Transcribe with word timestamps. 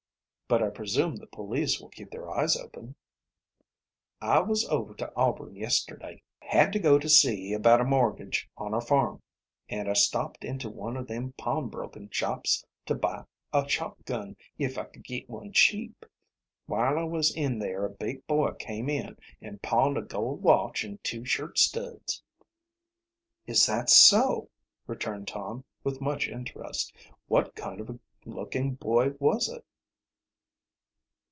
But 0.53 0.61
I 0.61 0.69
presume 0.69 1.15
the 1.15 1.27
police 1.27 1.79
will 1.79 1.87
keep 1.87 2.11
their 2.11 2.29
eyes 2.29 2.57
open." 2.57 2.95
"I 4.21 4.41
was 4.41 4.67
over 4.67 4.93
to 4.95 5.09
Auburn 5.15 5.55
yesterday 5.55 6.23
had 6.39 6.73
to 6.73 6.79
go 6.79 6.99
to 6.99 7.07
see 7.07 7.53
about 7.53 7.79
a 7.79 7.85
mortgage 7.85 8.49
on 8.57 8.73
our 8.73 8.81
farm 8.81 9.21
and 9.69 9.87
I 9.89 9.93
stopped 9.93 10.43
into 10.43 10.69
one 10.69 10.97
of 10.97 11.07
them 11.07 11.31
pawnbrokin' 11.37 12.09
shops 12.09 12.65
to 12.87 12.95
buy 12.95 13.23
a 13.53 13.65
shot 13.69 14.03
gun, 14.03 14.35
if 14.57 14.77
I 14.77 14.83
could 14.83 15.05
git 15.05 15.29
one 15.29 15.53
cheap. 15.53 16.05
While 16.65 16.99
I 16.99 17.03
was 17.05 17.33
in 17.33 17.57
there 17.59 17.85
a 17.85 17.89
big 17.89 18.27
boy 18.27 18.51
came 18.59 18.89
in 18.89 19.15
and 19.41 19.61
pawned 19.61 19.97
a 19.97 20.01
gold 20.01 20.43
watch 20.43 20.83
an' 20.83 20.99
two 21.01 21.23
shirt 21.23 21.59
studs." 21.59 22.21
"Is 23.47 23.65
that 23.67 23.89
so," 23.89 24.49
returned 24.85 25.29
Tom, 25.29 25.63
with 25.85 26.01
much 26.01 26.27
interest. 26.27 26.93
"What 27.29 27.55
kind 27.55 27.79
of 27.79 27.89
a 27.89 27.99
looking 28.25 28.75
boy 28.75 29.11
was 29.17 29.47
it?" 29.47 29.63